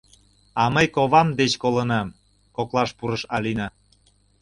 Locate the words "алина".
3.35-3.67